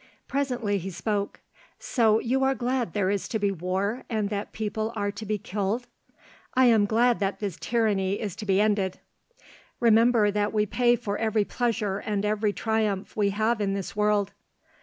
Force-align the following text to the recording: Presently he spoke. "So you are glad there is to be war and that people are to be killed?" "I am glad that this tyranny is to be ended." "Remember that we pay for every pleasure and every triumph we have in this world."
Presently 0.27 0.79
he 0.79 0.89
spoke. 0.89 1.41
"So 1.77 2.17
you 2.19 2.43
are 2.43 2.55
glad 2.55 2.93
there 2.93 3.11
is 3.11 3.27
to 3.27 3.37
be 3.37 3.51
war 3.51 4.03
and 4.09 4.31
that 4.31 4.51
people 4.51 4.91
are 4.95 5.11
to 5.11 5.25
be 5.27 5.37
killed?" 5.37 5.85
"I 6.55 6.65
am 6.65 6.87
glad 6.87 7.19
that 7.19 7.37
this 7.39 7.55
tyranny 7.55 8.19
is 8.19 8.35
to 8.37 8.45
be 8.47 8.59
ended." 8.59 8.99
"Remember 9.79 10.31
that 10.31 10.51
we 10.53 10.65
pay 10.65 10.95
for 10.95 11.19
every 11.19 11.45
pleasure 11.45 11.99
and 11.99 12.25
every 12.25 12.51
triumph 12.51 13.15
we 13.15 13.29
have 13.29 13.61
in 13.61 13.75
this 13.75 13.95
world." 13.95 14.33